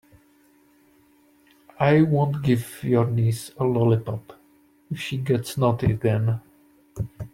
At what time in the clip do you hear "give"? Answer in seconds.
2.41-2.83